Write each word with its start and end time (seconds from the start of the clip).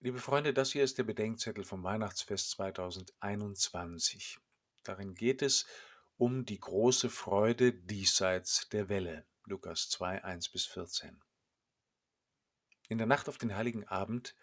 Liebe 0.00 0.20
Freunde, 0.20 0.54
das 0.54 0.70
hier 0.70 0.84
ist 0.84 0.98
der 0.98 1.02
Bedenkzettel 1.02 1.64
vom 1.64 1.82
Weihnachtsfest 1.82 2.50
2021. 2.50 4.38
Darin 4.84 5.14
geht 5.14 5.42
es 5.42 5.66
um 6.16 6.44
die 6.44 6.60
große 6.60 7.10
Freude 7.10 7.72
diesseits 7.72 8.68
der 8.68 8.88
Welle. 8.88 9.26
Lukas 9.42 9.88
2, 9.88 10.22
1 10.22 10.50
bis 10.50 10.66
14. 10.66 11.20
In 12.88 12.98
der 12.98 13.08
Nacht 13.08 13.28
auf 13.28 13.38
den 13.38 13.56
Heiligen 13.56 13.88
Abend 13.88 14.36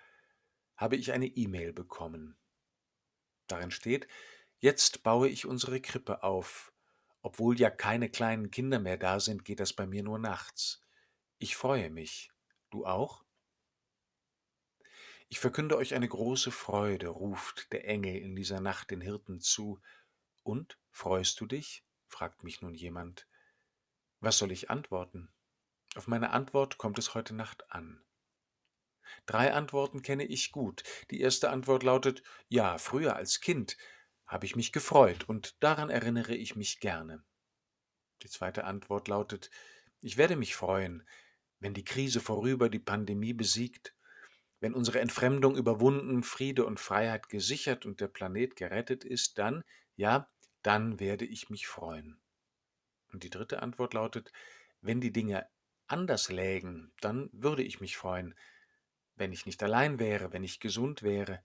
habe 0.75 0.97
ich 0.97 1.13
eine 1.13 1.27
E-Mail 1.27 1.71
bekommen. 1.71 2.37
Darin 3.47 3.71
steht, 3.71 4.09
jetzt 4.59 5.03
baue 5.03 5.29
ich 5.29 5.45
unsere 5.45 5.79
Krippe 5.79 6.21
auf. 6.21 6.73
Obwohl 7.21 7.57
ja 7.57 7.69
keine 7.69 8.09
kleinen 8.09 8.51
Kinder 8.51 8.79
mehr 8.79 8.97
da 8.97 9.21
sind, 9.21 9.45
geht 9.45 9.61
das 9.61 9.71
bei 9.71 9.87
mir 9.87 10.03
nur 10.03 10.19
nachts. 10.19 10.85
Ich 11.37 11.55
freue 11.55 11.89
mich. 11.89 12.29
Du 12.71 12.85
auch? 12.85 13.24
Ich 15.27 15.39
verkünde 15.39 15.77
euch 15.77 15.95
eine 15.95 16.07
große 16.07 16.51
Freude, 16.51 17.07
ruft 17.07 17.71
der 17.71 17.87
Engel 17.87 18.15
in 18.15 18.35
dieser 18.35 18.61
Nacht 18.61 18.91
den 18.91 19.01
Hirten 19.01 19.39
zu. 19.39 19.81
Und, 20.43 20.77
freust 20.91 21.39
du 21.41 21.45
dich? 21.45 21.83
fragt 22.07 22.43
mich 22.43 22.61
nun 22.61 22.75
jemand. 22.75 23.27
Was 24.19 24.37
soll 24.37 24.51
ich 24.51 24.69
antworten? 24.69 25.33
Auf 25.95 26.07
meine 26.07 26.29
Antwort 26.29 26.77
kommt 26.77 26.99
es 26.99 27.15
heute 27.15 27.33
Nacht 27.33 27.71
an. 27.71 28.03
Drei 29.25 29.53
Antworten 29.53 30.01
kenne 30.01 30.25
ich 30.25 30.51
gut. 30.51 30.83
Die 31.09 31.21
erste 31.21 31.49
Antwort 31.49 31.83
lautet 31.83 32.21
Ja, 32.47 32.77
früher 32.77 33.15
als 33.15 33.39
Kind 33.39 33.77
habe 34.27 34.45
ich 34.45 34.55
mich 34.55 34.71
gefreut, 34.71 35.29
und 35.29 35.61
daran 35.63 35.89
erinnere 35.89 36.35
ich 36.35 36.55
mich 36.55 36.79
gerne. 36.79 37.23
Die 38.23 38.29
zweite 38.29 38.63
Antwort 38.63 39.07
lautet 39.07 39.51
Ich 40.01 40.17
werde 40.17 40.35
mich 40.35 40.55
freuen, 40.55 41.07
wenn 41.59 41.73
die 41.73 41.83
Krise 41.83 42.19
vorüber, 42.19 42.69
die 42.69 42.79
Pandemie 42.79 43.33
besiegt, 43.33 43.94
wenn 44.65 44.73
unsere 44.73 44.99
Entfremdung 44.99 45.55
überwunden, 45.55 46.23
Friede 46.23 46.65
und 46.65 46.79
Freiheit 46.79 47.29
gesichert 47.29 47.85
und 47.85 48.01
der 48.01 48.07
Planet 48.07 48.55
gerettet 48.55 49.03
ist, 49.03 49.37
dann, 49.37 49.63
ja, 49.95 50.27
dann 50.63 50.99
werde 50.99 51.23
ich 51.23 51.51
mich 51.51 51.67
freuen. 51.67 52.19
Und 53.13 53.21
die 53.21 53.29
dritte 53.29 53.61
Antwort 53.61 53.93
lautet, 53.93 54.31
wenn 54.81 55.01
die 55.01 55.11
Dinge 55.11 55.47
anders 55.85 56.31
lägen, 56.31 56.91
dann 56.99 57.29
würde 57.31 57.61
ich 57.61 57.79
mich 57.79 57.95
freuen, 57.95 58.33
wenn 59.13 59.31
ich 59.31 59.45
nicht 59.45 59.61
allein 59.61 59.99
wäre, 59.99 60.33
wenn 60.33 60.43
ich 60.43 60.59
gesund 60.59 61.03
wäre, 61.03 61.43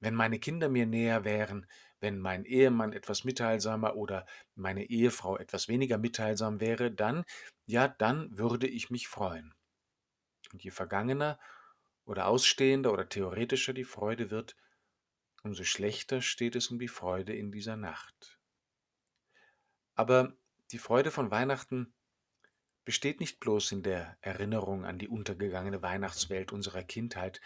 wenn 0.00 0.14
meine 0.14 0.38
Kinder 0.38 0.70
mir 0.70 0.86
näher 0.86 1.24
wären, 1.24 1.66
wenn 2.00 2.18
mein 2.18 2.46
Ehemann 2.46 2.94
etwas 2.94 3.24
mitteilsamer 3.24 3.94
oder 3.94 4.24
meine 4.54 4.84
Ehefrau 4.84 5.36
etwas 5.36 5.68
weniger 5.68 5.98
mitteilsam 5.98 6.60
wäre, 6.62 6.90
dann, 6.90 7.24
ja, 7.66 7.88
dann 7.88 8.38
würde 8.38 8.68
ich 8.68 8.88
mich 8.88 9.06
freuen. 9.06 9.52
Und 10.50 10.64
je 10.64 10.70
vergangener 10.70 11.38
oder 12.08 12.26
ausstehender 12.26 12.90
oder 12.90 13.08
theoretischer 13.08 13.74
die 13.74 13.84
Freude 13.84 14.30
wird, 14.30 14.56
umso 15.42 15.62
schlechter 15.62 16.22
steht 16.22 16.56
es 16.56 16.68
um 16.68 16.78
die 16.78 16.88
Freude 16.88 17.36
in 17.36 17.52
dieser 17.52 17.76
Nacht. 17.76 18.40
Aber 19.94 20.32
die 20.72 20.78
Freude 20.78 21.10
von 21.10 21.30
Weihnachten 21.30 21.92
besteht 22.86 23.20
nicht 23.20 23.40
bloß 23.40 23.72
in 23.72 23.82
der 23.82 24.16
Erinnerung 24.22 24.86
an 24.86 24.98
die 24.98 25.08
untergegangene 25.08 25.82
Weihnachtswelt 25.82 26.50
unserer 26.50 26.82
Kindheit, 26.82 27.42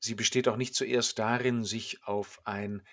sie 0.00 0.14
besteht 0.14 0.48
auch 0.48 0.56
nicht 0.56 0.74
zuerst 0.74 1.18
darin, 1.18 1.64
sich 1.64 2.04
auf 2.04 2.42
ein 2.44 2.86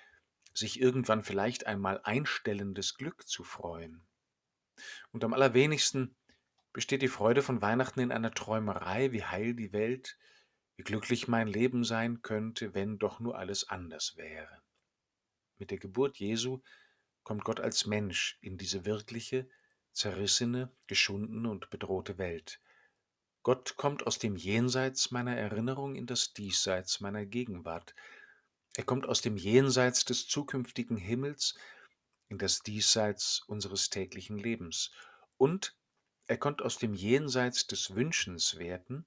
sich 0.53 0.79
irgendwann 0.79 1.21
vielleicht 1.21 1.67
einmal 1.67 1.99
einstellendes 2.05 2.95
Glück 2.95 3.27
zu 3.27 3.43
freuen. 3.43 4.07
Und 5.11 5.25
am 5.25 5.33
allerwenigsten 5.33 6.15
besteht 6.71 7.01
die 7.01 7.09
Freude 7.09 7.41
von 7.41 7.61
Weihnachten 7.61 7.99
in 7.99 8.13
einer 8.13 8.31
Träumerei, 8.31 9.11
wie 9.11 9.25
heil 9.25 9.53
die 9.53 9.73
Welt, 9.73 10.17
wie 10.77 10.83
glücklich 10.83 11.27
mein 11.27 11.47
Leben 11.47 11.83
sein 11.83 12.21
könnte, 12.21 12.73
wenn 12.73 12.97
doch 12.97 13.19
nur 13.19 13.37
alles 13.37 13.69
anders 13.69 14.17
wäre. 14.17 14.61
Mit 15.57 15.71
der 15.71 15.77
Geburt 15.77 16.17
Jesu 16.17 16.61
kommt 17.23 17.43
Gott 17.43 17.59
als 17.59 17.85
Mensch 17.85 18.37
in 18.41 18.57
diese 18.57 18.85
wirkliche, 18.85 19.47
zerrissene, 19.93 20.71
geschundene 20.87 21.49
und 21.49 21.69
bedrohte 21.69 22.17
Welt. 22.17 22.59
Gott 23.43 23.77
kommt 23.77 24.05
aus 24.05 24.19
dem 24.19 24.35
Jenseits 24.35 25.11
meiner 25.11 25.37
Erinnerung 25.37 25.95
in 25.95 26.07
das 26.07 26.33
Diesseits 26.33 26.99
meiner 26.99 27.25
Gegenwart. 27.25 27.95
Er 28.75 28.83
kommt 28.83 29.05
aus 29.05 29.21
dem 29.21 29.37
Jenseits 29.37 30.03
des 30.03 30.27
zukünftigen 30.27 30.97
Himmels 30.97 31.55
in 32.27 32.37
das 32.37 32.59
Diesseits 32.59 33.41
unseres 33.47 33.89
täglichen 33.89 34.37
Lebens. 34.37 34.91
Und 35.37 35.77
er 36.27 36.37
kommt 36.37 36.61
aus 36.61 36.77
dem 36.79 36.93
Jenseits 36.93 37.67
des 37.67 37.95
Wünschenswerten 37.95 39.05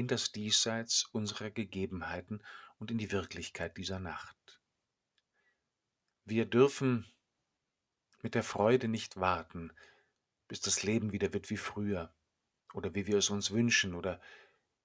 in 0.00 0.08
das 0.08 0.32
Diesseits 0.32 1.04
unserer 1.12 1.50
Gegebenheiten 1.50 2.42
und 2.78 2.90
in 2.90 2.96
die 2.96 3.12
Wirklichkeit 3.12 3.76
dieser 3.76 4.00
Nacht. 4.00 4.58
Wir 6.24 6.46
dürfen 6.46 7.06
mit 8.22 8.34
der 8.34 8.42
Freude 8.42 8.88
nicht 8.88 9.18
warten, 9.18 9.70
bis 10.48 10.62
das 10.62 10.84
Leben 10.84 11.12
wieder 11.12 11.34
wird 11.34 11.50
wie 11.50 11.58
früher 11.58 12.14
oder 12.72 12.94
wie 12.94 13.06
wir 13.06 13.18
es 13.18 13.28
uns 13.28 13.50
wünschen 13.50 13.94
oder 13.94 14.22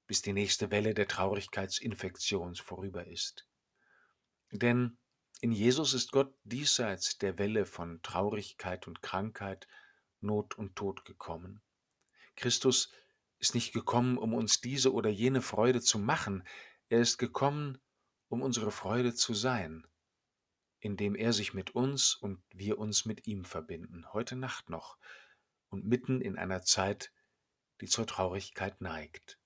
bis 0.06 0.22
die 0.22 0.34
nächste 0.34 0.70
Welle 0.70 0.94
der 0.94 1.08
Traurigkeitsinfektions 1.08 2.60
vorüber 2.60 3.08
ist. 3.08 3.48
Denn 4.52 4.98
in 5.40 5.54
Jesus 5.54 5.94
ist 5.94 6.12
Gott 6.12 6.36
diesseits 6.44 7.20
der 7.20 7.40
Welle 7.40 7.66
von 7.66 8.02
Traurigkeit 8.02 8.86
und 8.86 9.02
Krankheit, 9.02 9.66
Not 10.20 10.58
und 10.58 10.76
Tod 10.76 11.06
gekommen. 11.06 11.62
Christus 12.36 12.92
ist 13.40 13.56
nicht 13.56 13.74
gekommen, 13.74 14.18
um 14.18 14.34
uns 14.34 14.62
diese 14.62 14.94
oder 14.94 15.10
jene 15.10 15.42
Freude 15.42 15.82
zu 15.82 16.00
machen, 16.00 16.44
er 16.90 17.00
ist 17.00 17.18
gekommen, 17.18 17.80
um 18.30 18.42
unsere 18.42 18.72
Freude 18.72 19.14
zu 19.14 19.34
sein, 19.34 19.88
indem 20.80 21.16
er 21.16 21.34
sich 21.34 21.54
mit 21.54 21.76
uns 21.76 22.16
und 22.16 22.42
wir 22.52 22.78
uns 22.78 23.06
mit 23.06 23.28
ihm 23.28 23.46
verbinden, 23.46 24.06
heute 24.14 24.36
Nacht 24.36 24.70
noch 24.70 24.98
und 25.70 25.86
mitten 25.86 26.22
in 26.22 26.38
einer 26.38 26.62
Zeit, 26.62 27.12
die 27.82 27.88
zur 27.88 28.08
Traurigkeit 28.08 28.82
neigt. 28.82 29.40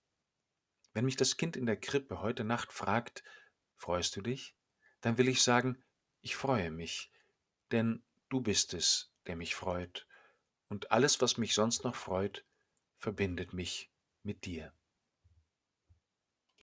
Wenn 0.93 1.05
mich 1.05 1.15
das 1.15 1.37
Kind 1.37 1.55
in 1.55 1.65
der 1.65 1.77
Krippe 1.77 2.21
heute 2.21 2.43
Nacht 2.43 2.71
fragt, 2.71 3.23
freust 3.75 4.15
du 4.15 4.21
dich? 4.21 4.55
Dann 5.01 5.17
will 5.17 5.27
ich 5.27 5.41
sagen, 5.41 5.81
ich 6.21 6.35
freue 6.35 6.71
mich, 6.71 7.11
denn 7.71 8.03
du 8.29 8.41
bist 8.41 8.73
es, 8.73 9.11
der 9.27 9.35
mich 9.35 9.55
freut, 9.55 10.07
und 10.67 10.91
alles, 10.91 11.21
was 11.21 11.37
mich 11.37 11.55
sonst 11.55 11.83
noch 11.83 11.95
freut, 11.95 12.45
verbindet 12.99 13.53
mich 13.53 13.91
mit 14.23 14.45
dir. 14.45 14.73